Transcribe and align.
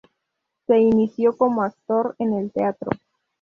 Se 0.65 0.79
inició 0.79 1.37
como 1.37 1.61
actor 1.61 2.15
en 2.17 2.33
el 2.33 2.51
teatro. 2.51 2.89